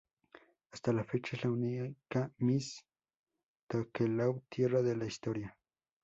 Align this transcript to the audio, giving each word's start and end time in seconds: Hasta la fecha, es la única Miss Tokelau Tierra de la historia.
Hasta 0.71 0.93
la 0.93 1.03
fecha, 1.03 1.37
es 1.37 1.43
la 1.43 1.51
única 1.51 2.31
Miss 2.39 2.83
Tokelau 3.67 4.41
Tierra 4.49 4.81
de 4.81 4.95
la 4.97 5.05
historia. 5.05 5.55